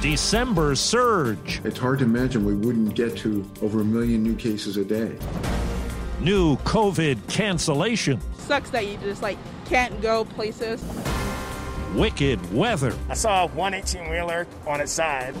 December 0.00 0.74
surge. 0.74 1.62
It's 1.64 1.78
hard 1.78 2.00
to 2.00 2.04
imagine 2.04 2.44
we 2.44 2.54
wouldn't 2.54 2.94
get 2.94 3.16
to 3.18 3.50
over 3.62 3.80
a 3.80 3.84
million 3.84 4.22
new 4.22 4.36
cases 4.36 4.76
a 4.76 4.84
day. 4.84 5.16
New 6.20 6.56
COVID 6.58 7.26
cancellation. 7.28 8.20
Sucks 8.36 8.70
that 8.70 8.86
you 8.86 8.98
just 8.98 9.22
like 9.22 9.38
can't 9.64 10.00
go 10.02 10.24
places. 10.26 10.84
Wicked 11.94 12.52
weather. 12.52 12.94
I 13.08 13.14
saw 13.14 13.48
one 13.48 13.72
18 13.72 14.10
wheeler 14.10 14.46
on 14.66 14.80
its 14.80 14.92
side. 14.92 15.34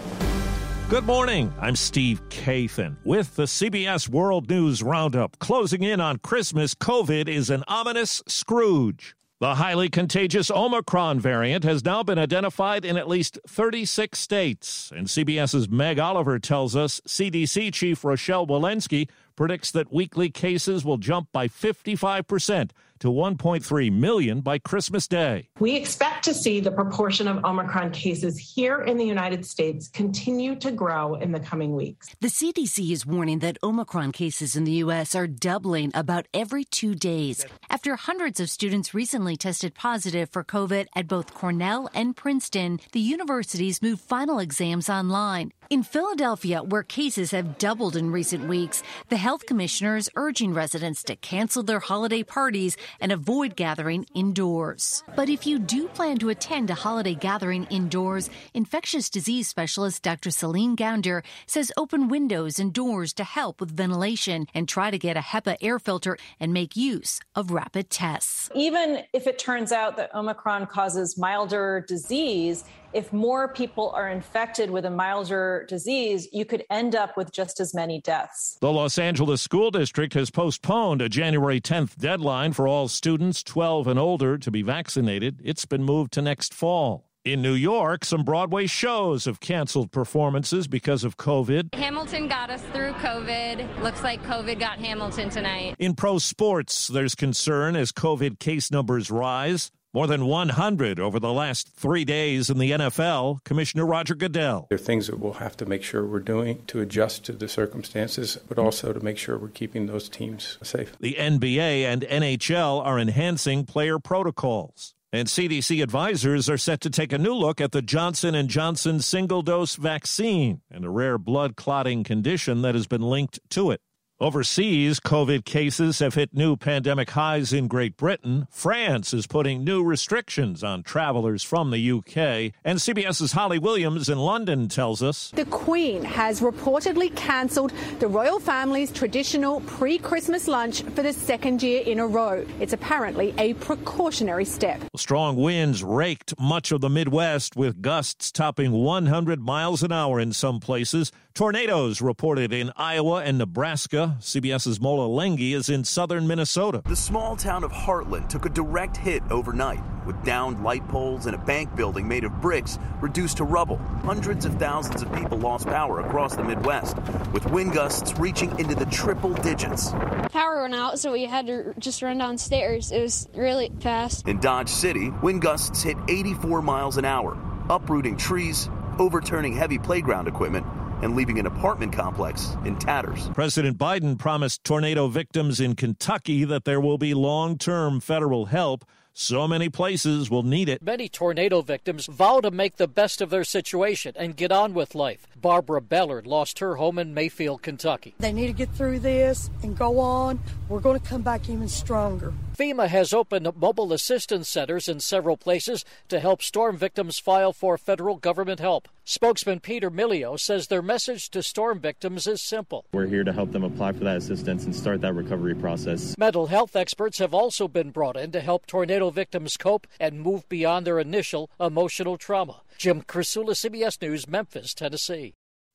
Good 0.88 1.04
morning. 1.04 1.52
I'm 1.60 1.76
Steve 1.76 2.20
Kathan 2.28 2.96
with 3.04 3.36
the 3.36 3.44
CBS 3.44 4.08
World 4.08 4.48
News 4.48 4.82
Roundup. 4.82 5.38
Closing 5.40 5.82
in 5.82 6.00
on 6.00 6.18
Christmas, 6.18 6.74
COVID 6.74 7.28
is 7.28 7.50
an 7.50 7.64
ominous 7.68 8.22
Scrooge. 8.26 9.14
The 9.40 9.56
highly 9.56 9.88
contagious 9.88 10.48
Omicron 10.48 11.18
variant 11.18 11.64
has 11.64 11.84
now 11.84 12.04
been 12.04 12.18
identified 12.20 12.84
in 12.84 12.96
at 12.96 13.08
least 13.08 13.38
36 13.48 14.16
states. 14.16 14.92
And 14.94 15.08
CBS's 15.08 15.68
Meg 15.68 15.98
Oliver 15.98 16.38
tells 16.38 16.76
us 16.76 17.00
CDC 17.00 17.72
Chief 17.72 18.04
Rochelle 18.04 18.46
Walensky 18.46 19.08
predicts 19.36 19.70
that 19.72 19.92
weekly 19.92 20.30
cases 20.30 20.84
will 20.84 20.98
jump 20.98 21.28
by 21.32 21.48
55% 21.48 22.70
to 23.00 23.08
1.3 23.08 23.92
million 23.92 24.40
by 24.40 24.58
Christmas 24.58 25.06
Day. 25.06 25.48
We 25.58 25.76
expect 25.76 26.24
to 26.24 26.32
see 26.32 26.60
the 26.60 26.70
proportion 26.70 27.28
of 27.28 27.44
Omicron 27.44 27.90
cases 27.90 28.38
here 28.38 28.82
in 28.82 28.96
the 28.96 29.04
United 29.04 29.44
States 29.44 29.88
continue 29.88 30.56
to 30.56 30.70
grow 30.70 31.14
in 31.14 31.32
the 31.32 31.40
coming 31.40 31.74
weeks. 31.74 32.08
The 32.20 32.28
CDC 32.28 32.92
is 32.92 33.04
warning 33.04 33.40
that 33.40 33.58
Omicron 33.62 34.12
cases 34.12 34.56
in 34.56 34.64
the 34.64 34.80
U.S. 34.84 35.14
are 35.14 35.26
doubling 35.26 35.90
about 35.94 36.26
every 36.32 36.64
two 36.64 36.94
days 36.94 37.44
after 37.68 37.96
hundreds 37.96 38.40
of 38.40 38.48
students 38.48 38.94
recently 38.94 39.36
tested 39.36 39.74
positive 39.74 40.30
for 40.30 40.42
COVID 40.42 40.86
at 40.94 41.08
both 41.08 41.34
Cornell 41.34 41.90
and 41.92 42.16
Princeton. 42.16 42.80
The 42.92 43.00
universities 43.00 43.82
moved 43.82 44.00
final 44.00 44.38
exams 44.38 44.88
online. 44.88 45.52
In 45.70 45.82
Philadelphia, 45.82 46.62
where 46.62 46.82
cases 46.82 47.30
have 47.30 47.58
doubled 47.58 47.96
in 47.96 48.12
recent 48.12 48.48
weeks, 48.48 48.82
the 49.08 49.16
health 49.24 49.46
commissioner 49.46 49.96
is 49.96 50.10
urging 50.16 50.52
residents 50.52 51.02
to 51.02 51.16
cancel 51.16 51.62
their 51.62 51.80
holiday 51.80 52.22
parties 52.22 52.76
and 53.00 53.10
avoid 53.10 53.56
gathering 53.56 54.04
indoors. 54.14 55.02
But 55.16 55.30
if 55.30 55.46
you 55.46 55.58
do 55.58 55.88
plan 55.88 56.18
to 56.18 56.28
attend 56.28 56.68
a 56.68 56.74
holiday 56.74 57.14
gathering 57.14 57.64
indoors, 57.70 58.28
infectious 58.52 59.08
disease 59.08 59.48
specialist 59.48 60.02
Dr. 60.02 60.30
Celine 60.30 60.76
Gounder 60.76 61.24
says 61.46 61.72
open 61.78 62.08
windows 62.08 62.58
and 62.58 62.70
doors 62.70 63.14
to 63.14 63.24
help 63.24 63.62
with 63.62 63.74
ventilation 63.74 64.46
and 64.52 64.68
try 64.68 64.90
to 64.90 64.98
get 64.98 65.16
a 65.16 65.20
HEPA 65.20 65.56
air 65.62 65.78
filter 65.78 66.18
and 66.38 66.52
make 66.52 66.76
use 66.76 67.18
of 67.34 67.50
rapid 67.50 67.88
tests. 67.88 68.50
Even 68.54 69.04
if 69.14 69.26
it 69.26 69.38
turns 69.38 69.72
out 69.72 69.96
that 69.96 70.14
Omicron 70.14 70.66
causes 70.66 71.16
milder 71.16 71.82
disease, 71.88 72.62
if 72.94 73.12
more 73.12 73.48
people 73.48 73.90
are 73.90 74.08
infected 74.08 74.70
with 74.70 74.84
a 74.84 74.90
milder 74.90 75.66
disease, 75.68 76.28
you 76.32 76.44
could 76.44 76.64
end 76.70 76.94
up 76.94 77.16
with 77.16 77.32
just 77.32 77.60
as 77.60 77.74
many 77.74 78.00
deaths. 78.00 78.56
The 78.60 78.72
Los 78.72 78.98
Angeles 78.98 79.42
School 79.42 79.70
District 79.72 80.14
has 80.14 80.30
postponed 80.30 81.02
a 81.02 81.08
January 81.08 81.60
10th 81.60 81.96
deadline 81.96 82.52
for 82.52 82.68
all 82.68 82.86
students 82.88 83.42
12 83.42 83.88
and 83.88 83.98
older 83.98 84.38
to 84.38 84.50
be 84.50 84.62
vaccinated. 84.62 85.40
It's 85.44 85.66
been 85.66 85.82
moved 85.82 86.12
to 86.12 86.22
next 86.22 86.54
fall. 86.54 87.04
In 87.24 87.40
New 87.40 87.54
York, 87.54 88.04
some 88.04 88.22
Broadway 88.22 88.66
shows 88.66 89.24
have 89.24 89.40
canceled 89.40 89.90
performances 89.90 90.68
because 90.68 91.04
of 91.04 91.16
COVID. 91.16 91.74
Hamilton 91.74 92.28
got 92.28 92.50
us 92.50 92.60
through 92.74 92.92
COVID. 92.92 93.82
Looks 93.82 94.02
like 94.02 94.22
COVID 94.24 94.60
got 94.60 94.78
Hamilton 94.78 95.30
tonight. 95.30 95.74
In 95.78 95.94
pro 95.94 96.18
sports, 96.18 96.86
there's 96.86 97.14
concern 97.14 97.76
as 97.76 97.92
COVID 97.92 98.38
case 98.38 98.70
numbers 98.70 99.10
rise. 99.10 99.70
More 99.94 100.08
than 100.08 100.26
100 100.26 100.98
over 100.98 101.20
the 101.20 101.32
last 101.32 101.68
three 101.68 102.04
days 102.04 102.50
in 102.50 102.58
the 102.58 102.72
NFL. 102.72 103.44
Commissioner 103.44 103.86
Roger 103.86 104.16
Goodell. 104.16 104.66
There 104.68 104.74
are 104.74 104.78
things 104.78 105.06
that 105.06 105.20
we'll 105.20 105.34
have 105.34 105.56
to 105.58 105.66
make 105.66 105.84
sure 105.84 106.04
we're 106.04 106.18
doing 106.18 106.64
to 106.66 106.80
adjust 106.80 107.24
to 107.26 107.32
the 107.32 107.46
circumstances, 107.46 108.36
but 108.48 108.58
also 108.58 108.92
to 108.92 108.98
make 108.98 109.18
sure 109.18 109.38
we're 109.38 109.50
keeping 109.50 109.86
those 109.86 110.08
teams 110.08 110.58
safe. 110.64 110.98
The 110.98 111.14
NBA 111.16 111.84
and 111.84 112.02
NHL 112.02 112.84
are 112.84 112.98
enhancing 112.98 113.66
player 113.66 114.00
protocols. 114.00 114.96
And 115.12 115.28
CDC 115.28 115.80
advisors 115.80 116.50
are 116.50 116.58
set 116.58 116.80
to 116.80 116.90
take 116.90 117.12
a 117.12 117.18
new 117.18 117.32
look 117.32 117.60
at 117.60 117.70
the 117.70 117.80
Johnson 117.80 118.48
& 118.48 118.48
Johnson 118.48 118.98
single-dose 118.98 119.76
vaccine 119.76 120.62
and 120.72 120.84
a 120.84 120.90
rare 120.90 121.18
blood 121.18 121.54
clotting 121.54 122.02
condition 122.02 122.62
that 122.62 122.74
has 122.74 122.88
been 122.88 123.02
linked 123.02 123.38
to 123.50 123.70
it. 123.70 123.80
Overseas, 124.24 125.00
COVID 125.00 125.44
cases 125.44 125.98
have 125.98 126.14
hit 126.14 126.32
new 126.32 126.56
pandemic 126.56 127.10
highs 127.10 127.52
in 127.52 127.68
Great 127.68 127.98
Britain. 127.98 128.48
France 128.50 129.12
is 129.12 129.26
putting 129.26 129.64
new 129.64 129.84
restrictions 129.84 130.64
on 130.64 130.82
travelers 130.82 131.42
from 131.42 131.70
the 131.70 131.90
UK. 131.90 132.54
And 132.64 132.78
CBS's 132.78 133.32
Holly 133.32 133.58
Williams 133.58 134.08
in 134.08 134.16
London 134.16 134.68
tells 134.68 135.02
us 135.02 135.30
The 135.34 135.44
Queen 135.44 136.02
has 136.04 136.40
reportedly 136.40 137.14
cancelled 137.14 137.74
the 137.98 138.08
royal 138.08 138.40
family's 138.40 138.90
traditional 138.90 139.60
pre 139.66 139.98
Christmas 139.98 140.48
lunch 140.48 140.80
for 140.80 141.02
the 141.02 141.12
second 141.12 141.62
year 141.62 141.82
in 141.82 141.98
a 141.98 142.06
row. 142.06 142.46
It's 142.60 142.72
apparently 142.72 143.34
a 143.36 143.52
precautionary 143.52 144.46
step. 144.46 144.80
strong 144.96 145.36
winds 145.36 145.84
raked 145.84 146.32
much 146.40 146.72
of 146.72 146.80
the 146.80 146.88
Midwest 146.88 147.56
with 147.56 147.82
gusts 147.82 148.32
topping 148.32 148.72
100 148.72 149.42
miles 149.42 149.82
an 149.82 149.92
hour 149.92 150.18
in 150.18 150.32
some 150.32 150.60
places. 150.60 151.12
Tornadoes 151.34 152.00
reported 152.00 152.52
in 152.52 152.70
Iowa 152.76 153.24
and 153.24 153.38
Nebraska. 153.38 154.16
CBS's 154.20 154.80
Mola 154.80 155.08
Lenghi 155.08 155.52
is 155.52 155.68
in 155.68 155.82
southern 155.82 156.28
Minnesota. 156.28 156.80
The 156.86 156.94
small 156.94 157.34
town 157.34 157.64
of 157.64 157.72
Hartland 157.72 158.28
took 158.28 158.46
a 158.46 158.48
direct 158.48 158.96
hit 158.96 159.20
overnight, 159.32 159.80
with 160.06 160.22
downed 160.22 160.62
light 160.62 160.86
poles 160.86 161.26
and 161.26 161.34
a 161.34 161.38
bank 161.38 161.74
building 161.74 162.06
made 162.06 162.22
of 162.22 162.40
bricks 162.40 162.78
reduced 163.00 163.38
to 163.38 163.44
rubble. 163.44 163.78
Hundreds 164.04 164.44
of 164.44 164.54
thousands 164.60 165.02
of 165.02 165.12
people 165.12 165.36
lost 165.36 165.66
power 165.66 165.98
across 165.98 166.36
the 166.36 166.44
Midwest, 166.44 166.96
with 167.32 167.44
wind 167.46 167.72
gusts 167.72 168.16
reaching 168.16 168.56
into 168.60 168.76
the 168.76 168.86
triple 168.86 169.34
digits. 169.34 169.90
Power 170.30 170.62
went 170.62 170.76
out, 170.76 171.00
so 171.00 171.10
we 171.10 171.24
had 171.24 171.48
to 171.48 171.74
just 171.80 172.00
run 172.00 172.18
downstairs. 172.18 172.92
It 172.92 173.00
was 173.00 173.28
really 173.34 173.72
fast. 173.80 174.28
In 174.28 174.38
Dodge 174.38 174.68
City, 174.68 175.10
wind 175.20 175.42
gusts 175.42 175.82
hit 175.82 175.96
84 176.06 176.62
miles 176.62 176.96
an 176.96 177.04
hour, 177.04 177.36
uprooting 177.68 178.16
trees, 178.16 178.70
overturning 179.00 179.56
heavy 179.56 179.78
playground 179.78 180.28
equipment, 180.28 180.64
and 181.04 181.14
leaving 181.14 181.38
an 181.38 181.46
apartment 181.46 181.92
complex 181.92 182.56
in 182.64 182.76
tatters. 182.78 183.28
President 183.34 183.78
Biden 183.78 184.18
promised 184.18 184.64
tornado 184.64 185.06
victims 185.06 185.60
in 185.60 185.76
Kentucky 185.76 186.44
that 186.44 186.64
there 186.64 186.80
will 186.80 186.98
be 186.98 187.14
long 187.14 187.58
term 187.58 188.00
federal 188.00 188.46
help. 188.46 188.84
So 189.16 189.46
many 189.46 189.68
places 189.68 190.28
will 190.28 190.42
need 190.42 190.68
it. 190.68 190.82
Many 190.82 191.08
tornado 191.08 191.62
victims 191.62 192.06
vow 192.06 192.40
to 192.40 192.50
make 192.50 192.78
the 192.78 192.88
best 192.88 193.20
of 193.20 193.30
their 193.30 193.44
situation 193.44 194.12
and 194.16 194.36
get 194.36 194.50
on 194.50 194.74
with 194.74 194.96
life. 194.96 195.28
Barbara 195.36 195.80
Bellard 195.80 196.26
lost 196.26 196.58
her 196.58 196.74
home 196.74 196.98
in 196.98 197.14
Mayfield, 197.14 197.62
Kentucky. 197.62 198.16
They 198.18 198.32
need 198.32 198.48
to 198.48 198.52
get 198.52 198.70
through 198.70 198.98
this 198.98 199.50
and 199.62 199.78
go 199.78 200.00
on. 200.00 200.40
We're 200.68 200.80
going 200.80 200.98
to 200.98 201.06
come 201.06 201.22
back 201.22 201.48
even 201.48 201.68
stronger. 201.68 202.32
FEMA 202.56 202.86
has 202.86 203.12
opened 203.12 203.50
mobile 203.56 203.92
assistance 203.92 204.48
centers 204.48 204.88
in 204.88 205.00
several 205.00 205.36
places 205.36 205.84
to 206.08 206.20
help 206.20 206.40
storm 206.40 206.76
victims 206.76 207.18
file 207.18 207.52
for 207.52 207.76
federal 207.76 208.16
government 208.16 208.60
help. 208.60 208.88
Spokesman 209.04 209.58
Peter 209.58 209.90
Milio 209.90 210.38
says 210.38 210.68
their 210.68 210.80
message 210.80 211.30
to 211.30 211.42
storm 211.42 211.80
victims 211.80 212.28
is 212.28 212.40
simple. 212.40 212.86
We're 212.92 213.06
here 213.06 213.24
to 213.24 213.32
help 213.32 213.50
them 213.50 213.64
apply 213.64 213.92
for 213.92 214.04
that 214.04 214.18
assistance 214.18 214.64
and 214.64 214.74
start 214.74 215.00
that 215.00 215.14
recovery 215.14 215.56
process. 215.56 216.16
Mental 216.16 216.46
health 216.46 216.76
experts 216.76 217.18
have 217.18 217.34
also 217.34 217.66
been 217.66 217.90
brought 217.90 218.16
in 218.16 218.30
to 218.30 218.40
help 218.40 218.66
tornado 218.66 219.10
victims 219.10 219.56
cope 219.56 219.88
and 219.98 220.20
move 220.20 220.48
beyond 220.48 220.86
their 220.86 221.00
initial 221.00 221.50
emotional 221.58 222.16
trauma. 222.16 222.62
Jim 222.78 223.02
Krasula, 223.02 223.54
CBS 223.54 224.00
News, 224.00 224.28
Memphis, 224.28 224.74
Tennessee. 224.74 225.34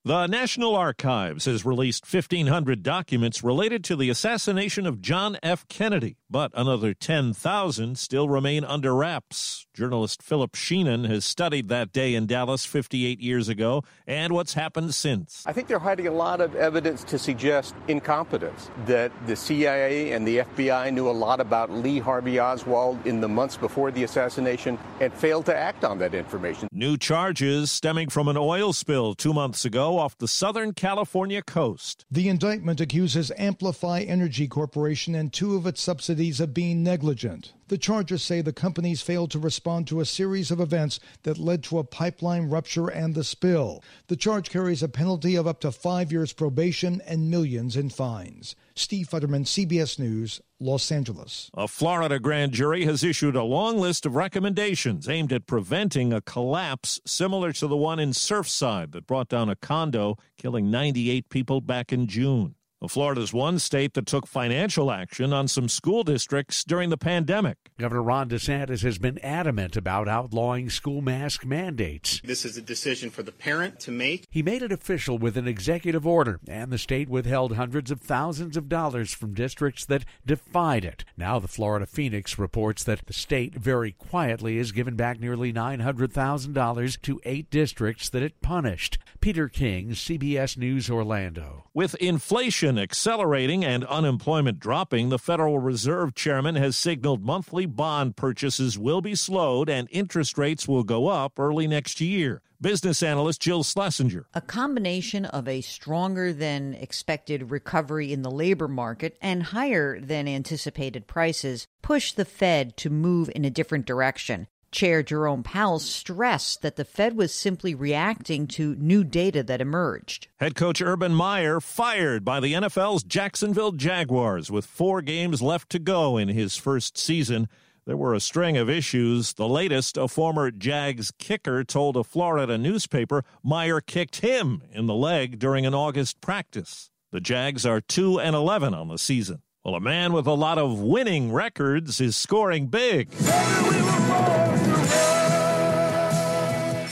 The 0.09 0.25
National 0.25 0.75
Archives 0.75 1.45
has 1.45 1.63
released 1.63 2.11
1,500 2.11 2.81
documents 2.81 3.43
related 3.43 3.83
to 3.83 3.95
the 3.95 4.09
assassination 4.09 4.87
of 4.87 5.03
John 5.03 5.37
F. 5.43 5.67
Kennedy, 5.67 6.17
but 6.31 6.51
another 6.55 6.95
10,000 6.95 7.95
still 7.95 8.27
remain 8.27 8.63
under 8.63 8.95
wraps. 8.95 9.67
Journalist 9.71 10.23
Philip 10.23 10.53
Shenon 10.53 11.07
has 11.07 11.25
studied 11.25 11.69
that 11.69 11.93
day 11.93 12.15
in 12.15 12.25
Dallas 12.25 12.65
58 12.65 13.19
years 13.19 13.49
ago 13.49 13.83
and 14.07 14.33
what's 14.33 14.55
happened 14.55 14.95
since. 14.95 15.43
I 15.45 15.53
think 15.53 15.67
they're 15.67 15.77
hiding 15.77 16.07
a 16.07 16.11
lot 16.11 16.41
of 16.41 16.55
evidence 16.55 17.03
to 17.03 17.19
suggest 17.19 17.75
incompetence, 17.87 18.71
that 18.87 19.11
the 19.27 19.35
CIA 19.35 20.13
and 20.13 20.27
the 20.27 20.39
FBI 20.39 20.91
knew 20.91 21.07
a 21.07 21.11
lot 21.11 21.39
about 21.39 21.69
Lee 21.69 21.99
Harvey 21.99 22.39
Oswald 22.39 23.05
in 23.05 23.21
the 23.21 23.29
months 23.29 23.57
before 23.57 23.91
the 23.91 24.03
assassination 24.05 24.79
and 25.01 25.13
failed 25.13 25.45
to 25.45 25.55
act 25.55 25.83
on 25.83 25.99
that 25.99 26.15
information. 26.15 26.67
New 26.71 26.97
charges 26.97 27.71
stemming 27.71 28.09
from 28.09 28.27
an 28.27 28.37
oil 28.37 28.73
spill 28.73 29.13
two 29.13 29.33
months 29.33 29.65
ago 29.65 29.98
off 29.99 30.17
the 30.17 30.27
Southern 30.27 30.73
California 30.73 31.41
coast. 31.41 32.05
The 32.09 32.29
indictment 32.29 32.79
accuses 32.79 33.31
Amplify 33.37 34.01
Energy 34.01 34.47
Corporation 34.47 35.13
and 35.13 35.31
two 35.31 35.55
of 35.55 35.67
its 35.67 35.81
subsidiaries 35.81 36.39
of 36.39 36.53
being 36.53 36.81
negligent. 36.81 37.53
The 37.69 37.77
charges 37.77 38.23
say 38.23 38.41
the 38.41 38.51
companies 38.51 39.03
failed 39.03 39.29
to 39.29 39.37
respond 39.37 39.85
to 39.87 39.99
a 39.99 40.05
series 40.05 40.49
of 40.49 40.59
events 40.59 40.99
that 41.21 41.37
led 41.37 41.61
to 41.65 41.77
a 41.77 41.83
pipeline 41.83 42.49
rupture 42.49 42.87
and 42.87 43.13
the 43.13 43.23
spill. 43.23 43.83
The 44.07 44.15
charge 44.15 44.49
carries 44.49 44.81
a 44.81 44.89
penalty 44.89 45.35
of 45.35 45.45
up 45.45 45.59
to 45.61 45.71
five 45.71 46.11
years 46.11 46.33
probation 46.33 46.99
and 47.05 47.29
millions 47.29 47.77
in 47.77 47.91
fines. 47.91 48.55
Steve 48.73 49.07
Futterman, 49.09 49.45
CBS 49.45 49.99
News, 49.99 50.41
Los 50.59 50.91
Angeles. 50.91 51.51
A 51.53 51.67
Florida 51.67 52.17
grand 52.17 52.53
jury 52.53 52.85
has 52.85 53.03
issued 53.03 53.35
a 53.35 53.43
long 53.43 53.77
list 53.77 54.03
of 54.03 54.15
recommendations 54.15 55.07
aimed 55.07 55.31
at 55.31 55.45
preventing 55.45 56.11
a 56.11 56.21
collapse 56.21 56.99
similar 57.05 57.53
to 57.53 57.67
the 57.67 57.77
one 57.77 57.99
in 57.99 58.13
Surfside 58.13 58.93
that 58.93 59.05
brought 59.05 59.29
down 59.29 59.47
a 59.47 59.55
condo, 59.55 60.17
killing 60.39 60.71
98 60.71 61.29
people 61.29 61.61
back 61.61 61.93
in 61.93 62.07
June. 62.07 62.55
Florida's 62.87 63.33
one 63.33 63.59
state 63.59 63.93
that 63.93 64.05
took 64.05 64.25
financial 64.25 64.89
action 64.89 65.33
on 65.33 65.49
some 65.49 65.67
school 65.67 66.03
districts 66.03 66.63
during 66.63 66.89
the 66.89 66.97
pandemic. 66.97 67.57
Governor 67.77 68.03
Ron 68.03 68.29
DeSantis 68.29 68.83
has 68.83 68.97
been 68.97 69.17
adamant 69.19 69.75
about 69.75 70.07
outlawing 70.07 70.69
school 70.69 71.01
mask 71.01 71.45
mandates. 71.45 72.21
This 72.23 72.45
is 72.45 72.55
a 72.55 72.61
decision 72.61 73.09
for 73.09 73.21
the 73.21 73.33
parent 73.33 73.81
to 73.81 73.91
make. 73.91 74.25
He 74.29 74.41
made 74.41 74.61
it 74.61 74.71
official 74.71 75.17
with 75.17 75.35
an 75.35 75.47
executive 75.47 76.07
order, 76.07 76.39
and 76.47 76.71
the 76.71 76.77
state 76.77 77.09
withheld 77.09 77.57
hundreds 77.57 77.91
of 77.91 77.99
thousands 77.99 78.55
of 78.55 78.69
dollars 78.69 79.13
from 79.13 79.33
districts 79.33 79.85
that 79.87 80.05
defied 80.25 80.85
it. 80.85 81.03
Now, 81.17 81.37
the 81.39 81.49
Florida 81.49 81.85
Phoenix 81.85 82.39
reports 82.39 82.85
that 82.85 83.05
the 83.07 83.13
state 83.13 83.55
very 83.55 83.91
quietly 83.91 84.57
has 84.57 84.71
given 84.71 84.95
back 84.95 85.19
nearly 85.19 85.51
$900,000 85.51 87.01
to 87.01 87.21
eight 87.25 87.49
districts 87.49 88.07
that 88.09 88.23
it 88.23 88.41
punished. 88.41 88.97
Peter 89.19 89.49
King, 89.49 89.89
CBS 89.89 90.57
News 90.57 90.89
Orlando. 90.89 91.65
With 91.73 91.95
inflation 91.95 92.68
accelerating 92.77 93.63
and 93.63 93.85
unemployment 93.85 94.59
dropping, 94.59 95.09
the 95.09 95.17
Federal 95.17 95.57
Reserve 95.59 96.13
Chairman 96.13 96.55
has 96.55 96.75
signaled 96.75 97.23
monthly 97.23 97.65
bond 97.65 98.17
purchases 98.17 98.77
will 98.77 99.01
be 99.01 99.15
slowed 99.15 99.69
and 99.69 99.87
interest 99.91 100.37
rates 100.37 100.67
will 100.67 100.83
go 100.83 101.07
up 101.07 101.39
early 101.39 101.65
next 101.67 102.01
year. 102.01 102.41
Business 102.61 103.01
analyst 103.01 103.41
Jill 103.41 103.63
Schlesinger. 103.63 104.25
A 104.33 104.41
combination 104.41 105.23
of 105.23 105.47
a 105.47 105.61
stronger 105.61 106.33
than 106.33 106.73
expected 106.73 107.51
recovery 107.51 108.11
in 108.11 108.21
the 108.21 108.29
labor 108.29 108.67
market 108.67 109.17
and 109.21 109.43
higher 109.43 109.97
than 109.97 110.27
anticipated 110.27 111.07
prices 111.07 111.67
pushed 111.81 112.17
the 112.17 112.25
Fed 112.25 112.75
to 112.75 112.89
move 112.89 113.31
in 113.33 113.45
a 113.45 113.49
different 113.49 113.85
direction. 113.85 114.47
Chair 114.71 115.03
Jerome 115.03 115.43
Powell 115.43 115.79
stressed 115.79 116.61
that 116.61 116.75
the 116.75 116.85
Fed 116.85 117.15
was 117.17 117.33
simply 117.33 117.73
reacting 117.73 118.47
to 118.47 118.75
new 118.75 119.03
data 119.03 119.43
that 119.43 119.61
emerged. 119.61 120.27
Head 120.37 120.55
coach 120.55 120.81
Urban 120.81 121.13
Meyer 121.13 121.59
fired 121.59 122.23
by 122.23 122.39
the 122.39 122.53
NFL's 122.53 123.03
Jacksonville 123.03 123.71
Jaguars 123.71 124.51
with 124.51 124.65
four 124.65 125.01
games 125.01 125.41
left 125.41 125.69
to 125.71 125.79
go 125.79 126.17
in 126.17 126.27
his 126.27 126.55
first 126.55 126.97
season. 126.97 127.47
There 127.85 127.97
were 127.97 128.13
a 128.13 128.19
string 128.19 128.55
of 128.57 128.69
issues. 128.69 129.33
The 129.33 129.47
latest, 129.47 129.97
a 129.97 130.07
former 130.07 130.51
Jags 130.51 131.11
kicker 131.17 131.63
told 131.63 131.97
a 131.97 132.03
Florida 132.03 132.57
newspaper 132.57 133.23
Meyer 133.43 133.81
kicked 133.81 134.17
him 134.17 134.61
in 134.71 134.85
the 134.85 134.93
leg 134.93 135.39
during 135.39 135.65
an 135.65 135.73
August 135.73 136.21
practice. 136.21 136.91
The 137.11 137.19
Jags 137.19 137.65
are 137.65 137.81
2 137.81 138.19
and 138.19 138.35
11 138.35 138.75
on 138.75 138.89
the 138.89 138.99
season. 138.99 139.41
Well, 139.65 139.73
a 139.73 139.81
man 139.81 140.13
with 140.13 140.27
a 140.27 140.33
lot 140.33 140.57
of 140.57 140.79
winning 140.79 141.31
records 141.33 141.99
is 141.99 142.15
scoring 142.15 142.67
big. 142.67 143.09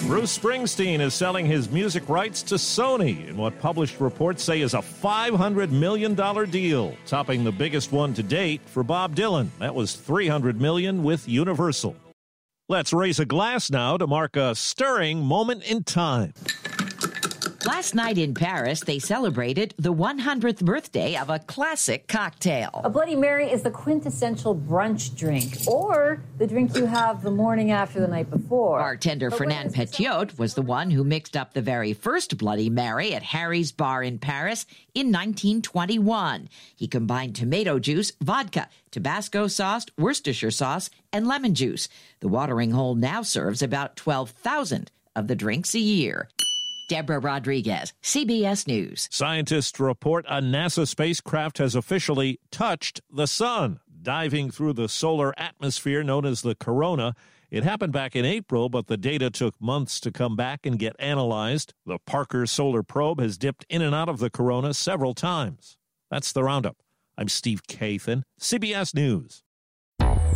Bruce 0.08 0.38
Springsteen 0.38 1.02
is 1.02 1.14
selling 1.14 1.46
his 1.46 1.70
music 1.70 2.08
rights 2.08 2.42
to 2.42 2.56
Sony 2.56 3.28
in 3.28 3.36
what 3.36 3.60
published 3.60 4.00
reports 4.00 4.42
say 4.42 4.62
is 4.62 4.74
a 4.74 4.78
$500 4.78 5.70
million 5.70 6.16
deal, 6.50 6.96
topping 7.06 7.44
the 7.44 7.52
biggest 7.52 7.92
one 7.92 8.14
to 8.14 8.24
date 8.24 8.62
for 8.68 8.84
Bob 8.84 9.18
Dylan. 9.18 9.50
That 9.60 9.76
was 9.76 9.98
300 9.98 10.62
million 10.62 11.04
with 11.04 11.28
Universal. 11.28 11.98
Let's 12.70 12.94
raise 12.94 13.20
a 13.20 13.26
glass 13.26 13.70
now 13.70 13.98
to 13.98 14.08
mark 14.08 14.38
a 14.38 14.56
stirring 14.56 15.26
moment 15.26 15.70
in 15.70 15.84
time. 15.84 16.34
Last 17.66 17.96
night 17.96 18.20
in 18.20 18.36
Paris, 18.36 18.82
they 18.82 19.00
celebrated 19.00 19.74
the 19.78 19.94
100th 19.94 20.64
birthday 20.64 21.18
of 21.18 21.30
a 21.30 21.40
classic 21.40 22.08
cocktail. 22.08 22.82
A 22.84 22.90
Bloody 22.90 23.16
Mary 23.16 23.50
is 23.50 23.64
the 23.64 23.72
quintessential 23.72 24.56
brunch 24.56 25.16
drink, 25.18 25.68
or 25.68 26.22
the 26.38 26.46
drink 26.46 26.76
you 26.76 26.86
have 26.86 27.24
the 27.24 27.32
morning 27.32 27.72
after 27.72 28.00
the 28.00 28.08
night 28.08 28.30
before. 28.30 28.78
Bartender 28.78 29.32
Fernand 29.32 29.74
Petiot 29.74 30.38
was 30.38 30.54
the 30.54 30.62
one 30.62 30.92
who 30.92 31.04
mixed 31.04 31.36
up 31.36 31.54
the 31.54 31.62
very 31.62 31.94
first 31.94 32.38
Bloody 32.38 32.70
Mary 32.70 33.16
at 33.16 33.24
Harry's 33.24 33.72
Bar 33.72 34.04
in 34.04 34.20
Paris 34.20 34.68
in 34.94 35.08
1921. 35.08 36.50
He 36.76 36.88
combined 36.88 37.36
tomato 37.36 37.80
juice, 37.80 38.12
vodka, 38.22 38.70
Tabasco 38.92 39.48
sauce, 39.48 39.88
Worcestershire 39.98 40.52
sauce, 40.52 40.92
and 41.12 41.28
lemon 41.28 41.56
juice. 41.56 41.90
The 42.20 42.28
watering 42.28 42.72
hole 42.72 42.94
now 42.94 43.24
serves 43.24 43.64
about 43.64 43.96
12,000 43.96 44.92
of 45.16 45.28
the 45.28 45.36
drinks 45.36 45.74
a 45.74 45.80
year. 45.80 46.30
Deborah 46.88 47.20
Rodriguez, 47.20 47.94
CBS 48.02 48.68
News. 48.68 49.08
Scientists 49.12 49.80
report 49.80 50.26
a 50.28 50.42
NASA 50.42 50.88
spacecraft 50.88 51.58
has 51.58 51.76
officially 51.76 52.40
touched 52.52 53.02
the 53.12 53.28
sun, 53.28 53.80
diving 54.02 54.50
through 54.52 54.74
the 54.74 54.90
solar 54.90 55.34
atmosphere 55.38 56.04
known 56.04 56.26
as 56.26 56.42
the 56.42 56.56
corona. 56.56 57.14
It 57.52 57.64
happened 57.64 57.94
back 57.94 58.16
in 58.16 58.26
April, 58.26 58.70
but 58.70 58.88
the 58.88 58.98
data 58.98 59.30
took 59.30 59.60
months 59.62 60.00
to 60.02 60.12
come 60.12 60.36
back 60.36 60.66
and 60.66 60.80
get 60.80 60.96
analyzed. 61.00 61.74
The 61.86 62.00
Parker 62.00 62.46
Solar 62.46 62.84
Probe 62.84 63.22
has 63.22 63.38
dipped 63.38 63.66
in 63.70 63.82
and 63.82 63.96
out 63.96 64.10
of 64.10 64.20
the 64.20 64.30
corona 64.30 64.74
several 64.74 65.14
times. 65.14 65.78
That's 66.10 66.32
the 66.32 66.44
roundup. 66.44 66.78
I'm 67.18 67.30
Steve 67.30 67.64
Kathan, 67.68 68.24
CBS 68.40 68.94
News. 68.94 69.44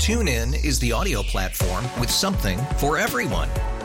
TuneIn 0.02 0.66
is 0.66 0.80
the 0.80 0.92
audio 0.94 1.22
platform 1.22 1.86
with 2.00 2.10
something 2.10 2.58
for 2.78 2.98
everyone. 2.98 3.50